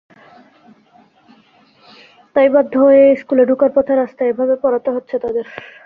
[2.35, 5.45] তাই বাধ্য হয়েই স্কুলে ঢোকার পথে রাস্তায় এভাবে পড়াতে হচ্ছে তাদের।